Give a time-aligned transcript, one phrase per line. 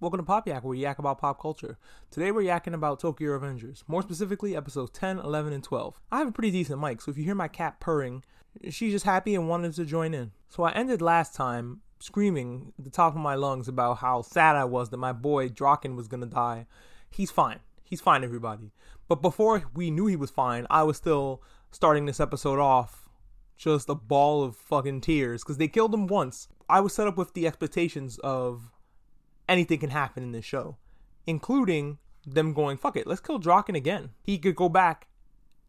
[0.00, 1.78] Welcome to Pop Yak, where we yak about pop culture.
[2.10, 6.00] Today we're yakking about Tokyo Revengers, more specifically episodes 10, 11, and 12.
[6.10, 8.24] I have a pretty decent mic, so if you hear my cat purring,
[8.70, 10.32] she's just happy and wanted to join in.
[10.48, 14.56] So I ended last time screaming at the top of my lungs about how sad
[14.56, 16.66] I was that my boy Draken was gonna die.
[17.08, 17.60] He's fine.
[17.84, 18.72] He's fine, everybody.
[19.06, 21.40] But before we knew he was fine, I was still
[21.70, 23.08] starting this episode off
[23.56, 26.48] just a ball of fucking tears because they killed him once.
[26.68, 28.72] I was set up with the expectations of
[29.48, 30.76] anything can happen in this show,
[31.26, 34.10] including them going, fuck it, let's kill Draken again.
[34.22, 35.08] He could go back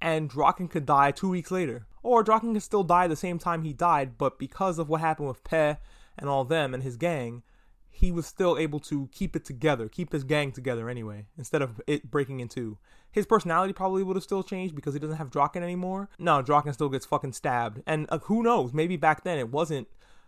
[0.02, 1.88] and Draken could die two weeks later.
[2.04, 5.28] Or Draken could still die the same time he died, but because of what happened
[5.28, 5.76] with Peh
[6.18, 7.44] and all them and his gang,
[7.90, 11.82] he was still able to keep it together, keep his gang together anyway, instead of
[11.88, 12.78] it breaking in two.
[13.10, 16.10] His personality probably would have still changed because he doesn't have Draken anymore.
[16.20, 17.82] No, Draken still gets fucking stabbed.
[17.88, 19.88] And uh, who knows, maybe back then it wasn't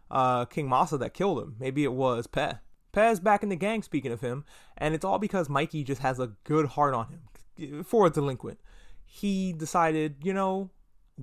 [0.09, 1.57] uh, Kiyomasa that killed him.
[1.59, 2.53] Maybe it was Peh.
[2.97, 4.43] Peh's back in the gang, speaking of him,
[4.75, 8.59] and it's all because Mikey just has a good heart on him for a delinquent.
[9.05, 10.71] He decided, you know,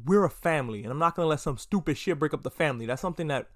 [0.05, 2.86] we're a family, and I'm not gonna let some stupid shit break up the family.
[2.86, 3.48] That's something that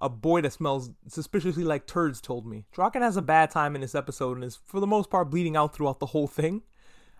[0.00, 2.64] a boy that smells suspiciously like turds told me.
[2.72, 5.56] Draken has a bad time in this episode and is, for the most part, bleeding
[5.56, 6.62] out throughout the whole thing.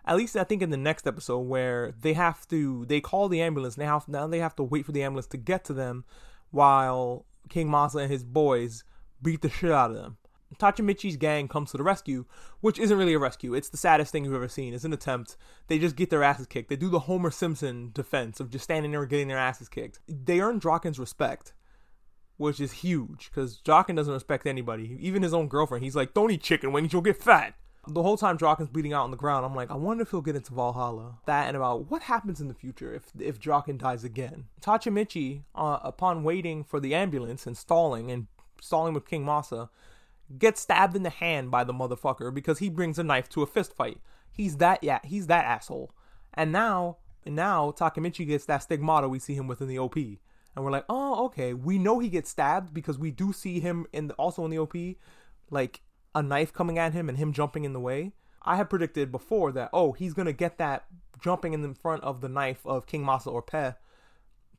[0.07, 3.43] At least I think in the next episode where they have to, they call the
[3.43, 3.75] ambulance.
[3.75, 6.05] And they have now they have to wait for the ambulance to get to them,
[6.51, 8.85] while Kiyomasa and his boys
[9.21, 10.17] beat the shit out of them.
[10.59, 12.25] Tachimichi's gang comes to the rescue,
[12.61, 13.55] which isn't really a rescue.
[13.55, 14.75] It's the saddest thing you've ever seen.
[14.75, 15.37] It's an attempt.
[15.67, 16.69] They just get their asses kicked.
[16.69, 20.01] They do the Homer Simpson defense of just standing there getting their asses kicked.
[20.09, 21.53] They earn Draken's respect,
[22.37, 25.85] which is huge because Draken doesn't respect anybody, even his own girlfriend.
[25.85, 27.55] He's like, "Don't eat chicken wings, you'll get fat."
[27.89, 30.21] The whole time Draken's bleeding out on the ground, I'm like, I wonder if he'll
[30.21, 31.19] get into Valhalla.
[31.27, 34.47] That and about what happens in the future if if Draken dies again.
[34.61, 38.27] Tachimichi, uh, upon waiting for the ambulance and stalling and
[38.61, 39.69] stalling with Kiyomasa
[40.39, 43.47] gets stabbed in the hand by the motherfucker because he brings a knife to a
[43.47, 43.99] fist fight.
[44.31, 45.93] He's that yeah, he's that asshole.
[46.35, 49.97] And now now Takemichi gets that stigmata we see him with in the OP.
[49.97, 51.53] And we're like, oh, okay.
[51.53, 54.59] We know he gets stabbed because we do see him in the, also in the
[54.59, 54.75] OP,
[55.51, 55.83] like
[56.15, 58.13] a knife coming at him and him jumping in the way.
[58.43, 60.87] I had predicted before that, oh, he's gonna get that
[61.21, 63.73] jumping in the front of the knife of Kiyomasa or Peh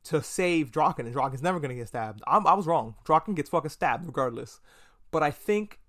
[0.04, 2.22] to save Draken, and Draken's never gonna get stabbed.
[2.26, 2.94] I'm, i was wrong.
[3.04, 4.60] Draken gets fucking stabbed regardless.
[5.10, 5.80] But I think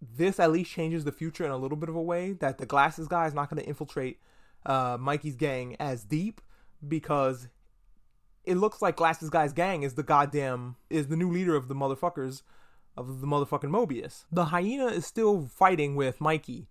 [0.00, 2.66] this at least changes the future in a little bit of a way that the
[2.66, 4.18] glasses guy is not going to infiltrate
[4.66, 6.40] uh, Mikey's gang as deep
[6.86, 7.48] because
[8.44, 11.74] it looks like glasses guy's gang is the goddamn is the new leader of the
[11.74, 12.42] motherfuckers
[12.96, 14.24] of the motherfucking Mobius.
[14.32, 16.68] The hyena is still fighting with Mikey,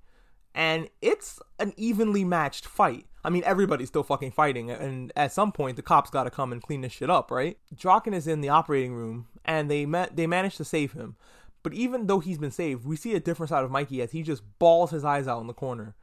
[0.59, 3.05] and it's an evenly matched fight.
[3.23, 6.51] I mean, everybody's still fucking fighting, and at some point, the cops got to come
[6.51, 7.57] and clean this shit up, right?
[7.73, 11.15] Draken is in the operating room, and they met they managed to save him.
[11.63, 14.21] But even though he's been saved, we see a different side of Mikey as he
[14.21, 15.95] just balls his eyes out in the corner.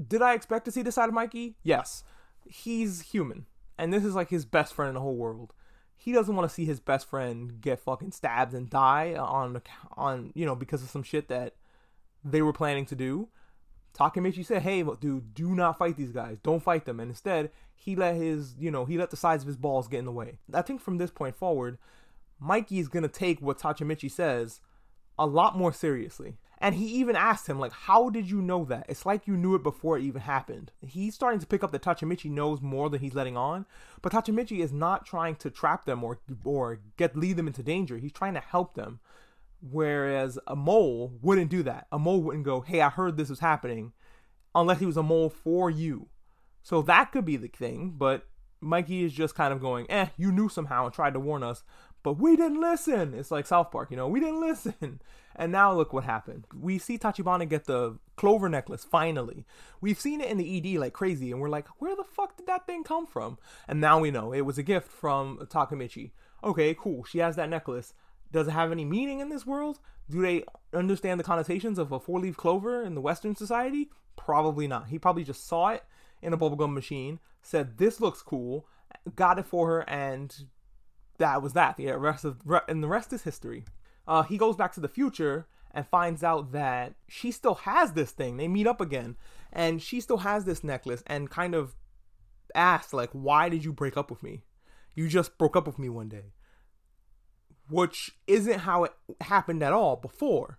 [0.00, 1.56] Did I expect to see this side of Mikey?
[1.64, 2.04] Yes.
[2.48, 3.46] He's human.
[3.76, 5.52] And this is like his best friend in the whole world.
[5.96, 9.60] He doesn't want to see his best friend get fucking stabbed and die on
[9.96, 11.54] on you know because of some shit that
[12.24, 13.28] they were planning to do.
[13.94, 16.38] Takemichi said, "Hey, dude, do not fight these guys.
[16.38, 19.48] Don't fight them." And instead, he let his, you know, he let the sides of
[19.48, 20.38] his balls get in the way.
[20.52, 21.78] I think from this point forward,
[22.38, 24.60] Mikey is gonna take what Tachimichi says
[25.18, 26.38] a lot more seriously.
[26.60, 28.86] And he even asked him, like, how did you know that?
[28.88, 30.72] It's like you knew it before it even happened.
[30.84, 33.64] He's starting to pick up that Tachimichi knows more than he's letting on.
[34.02, 37.98] But Tachimichi is not trying to trap them or or get lead them into danger.
[37.98, 38.98] He's trying to help them.
[39.60, 41.86] Whereas a mole wouldn't do that.
[41.90, 43.92] A mole wouldn't go, hey, I heard this was happening,
[44.54, 46.08] unless he was a mole for you.
[46.62, 48.26] So that could be the thing, but
[48.60, 51.62] Mikey is just kind of going, eh, you knew somehow and tried to warn us,
[52.02, 53.14] but we didn't listen.
[53.14, 55.00] It's like South Park, you know, we didn't listen.
[55.40, 56.46] And now look what happened.
[56.52, 59.46] We see Tachibana get the clover necklace finally.
[59.80, 62.48] We've seen it in the ED like crazy, and we're like, where the fuck did
[62.48, 63.38] that thing come from?
[63.68, 66.10] And now we know it was a gift from Takamichi.
[66.42, 67.04] Okay, cool.
[67.04, 67.94] She has that necklace.
[68.32, 69.80] Does it have any meaning in this world?
[70.10, 73.90] Do they understand the connotations of a four leaf clover in the Western society?
[74.16, 74.88] Probably not.
[74.88, 75.84] He probably just saw it
[76.22, 78.66] in a bubblegum machine, said, This looks cool,
[79.14, 80.34] got it for her, and
[81.18, 81.76] that was that.
[81.76, 83.64] The rest of and the rest is history.
[84.06, 88.10] Uh, he goes back to the future and finds out that she still has this
[88.10, 88.36] thing.
[88.36, 89.16] They meet up again,
[89.52, 91.76] and she still has this necklace, and kind of
[92.54, 94.44] asks like, "Why did you break up with me?
[94.94, 96.32] You just broke up with me one day."
[97.70, 100.58] Which isn't how it happened at all before.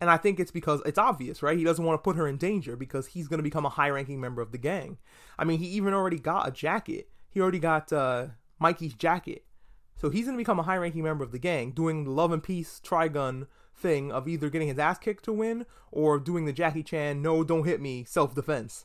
[0.00, 1.56] And I think it's because it's obvious, right?
[1.56, 3.88] He doesn't want to put her in danger because he's going to become a high
[3.88, 4.98] ranking member of the gang.
[5.38, 7.08] I mean, he even already got a jacket.
[7.30, 8.26] He already got uh,
[8.58, 9.44] Mikey's jacket.
[9.96, 12.30] So he's going to become a high ranking member of the gang, doing the Love
[12.30, 13.46] and Peace Trigun
[13.76, 17.44] thing of either getting his ass kicked to win or doing the Jackie Chan no
[17.44, 18.84] don't hit me self defense.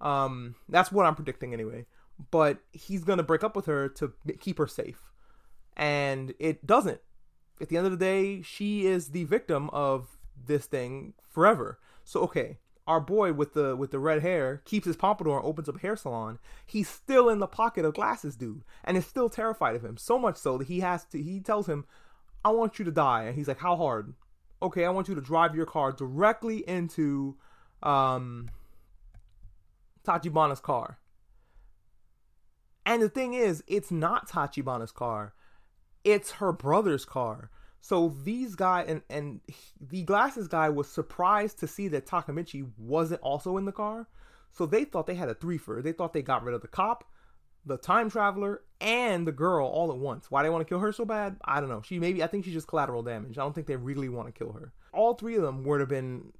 [0.00, 1.86] Um, that's what I'm predicting anyway.
[2.30, 5.02] But he's gonna break up with her to keep her safe,
[5.76, 7.00] and it doesn't.
[7.60, 11.78] At the end of the day, she is the victim of this thing forever.
[12.04, 15.68] So okay, our boy with the with the red hair keeps his pompadour and opens
[15.68, 16.38] up a hair salon.
[16.64, 19.96] He's still in the pocket of glasses, dude, and is still terrified of him.
[19.96, 21.22] So much so that he has to.
[21.22, 21.84] He tells him,
[22.44, 24.14] "I want you to die," and he's like, "How hard?"
[24.62, 27.36] Okay, I want you to drive your car directly into
[27.82, 28.48] um,
[30.04, 30.98] Tachibana's car.
[32.86, 35.34] And the thing is, it's not Tachibana's car;
[36.06, 37.50] it's her brother's car.
[37.80, 39.40] So these guy and and
[39.80, 44.08] the glasses guy was surprised to see that Takamichi wasn't also in the car.
[44.52, 45.82] So they thought they had a threefer.
[45.82, 47.04] They thought they got rid of the cop,
[47.66, 50.30] the time traveler, and the girl all at once.
[50.30, 51.36] Why they want to kill her so bad?
[51.44, 51.82] I don't know.
[51.82, 53.36] She maybe I think she's just collateral damage.
[53.36, 54.72] I don't think they really want to kill her.
[54.92, 56.32] All three of them would have been,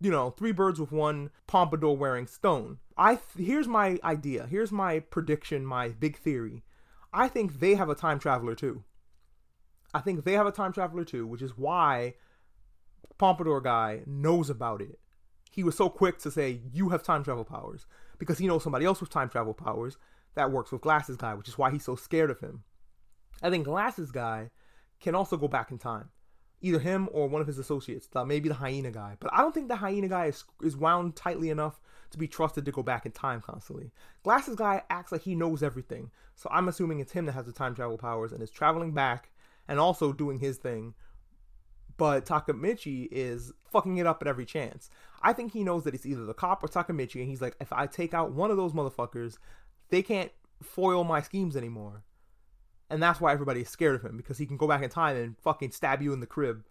[0.00, 2.78] you know, three birds with one pompadour wearing stone.
[2.96, 4.46] I here's my idea.
[4.46, 5.64] Here's my prediction.
[5.64, 6.62] My big theory.
[7.12, 8.84] I think they have a time traveler too.
[9.94, 12.14] I think they have a time traveler too, which is why
[13.18, 14.98] Pompadour guy knows about it.
[15.50, 17.86] He was so quick to say, You have time travel powers,
[18.18, 19.96] because he knows somebody else with time travel powers
[20.34, 22.64] that works with Glasses Guy, which is why he's so scared of him.
[23.42, 24.50] I think Glasses Guy
[25.00, 26.10] can also go back in time.
[26.60, 29.16] Either him or one of his associates, maybe the hyena guy.
[29.20, 31.80] But I don't think the hyena guy is, is wound tightly enough
[32.10, 33.92] to be trusted to go back in time constantly.
[34.24, 37.52] Glasses guy acts like he knows everything, so I'm assuming it's him that has the
[37.52, 39.30] time travel powers and is traveling back
[39.68, 40.94] and also doing his thing.
[41.96, 44.88] But Takamichi is fucking it up at every chance.
[45.22, 47.72] I think he knows that it's either the cop or Takamichi, and he's like, if
[47.72, 49.36] I take out one of those motherfuckers,
[49.90, 50.30] they can't
[50.62, 52.04] foil my schemes anymore.
[52.88, 55.16] And that's why everybody is scared of him, because he can go back in time
[55.16, 56.64] and fucking stab you in the crib.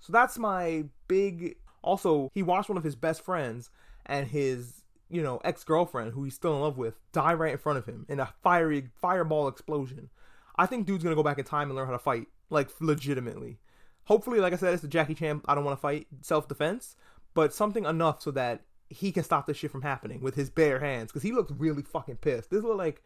[0.00, 1.56] So that's my big.
[1.82, 3.70] Also, he watched one of his best friends
[4.04, 7.58] and his, you know, ex girlfriend, who he's still in love with, die right in
[7.58, 10.10] front of him in a fiery fireball explosion.
[10.58, 13.58] I think dude's gonna go back in time and learn how to fight, like legitimately.
[14.04, 15.42] Hopefully, like I said, it's the Jackie Chan.
[15.46, 16.96] I don't want to fight self defense,
[17.34, 20.78] but something enough so that he can stop this shit from happening with his bare
[20.78, 21.10] hands.
[21.10, 22.50] Because he looks really fucking pissed.
[22.50, 23.02] This look like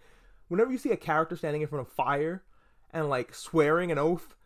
[0.49, 2.44] whenever you see a character standing in front of fire
[2.91, 4.37] and like swearing an oath,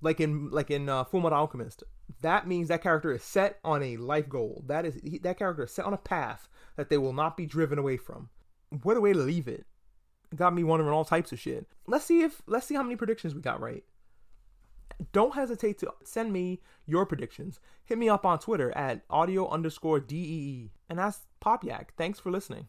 [0.00, 1.84] like in like in uh, Fullmetal Alchemist,
[2.22, 4.64] that means that character is set on a life goal.
[4.66, 7.46] That is he, that character is set on a path that they will not be
[7.46, 8.30] driven away from.
[8.82, 9.66] What a way to leave it
[10.34, 11.66] got me wondering all types of shit.
[11.86, 13.84] Let's see if let's see how many predictions we got right.
[15.12, 17.60] Don't hesitate to send me your predictions.
[17.84, 20.72] Hit me up on Twitter at audio underscore DEE.
[20.88, 21.92] And that's Pop Yak.
[21.96, 22.66] Thanks for listening.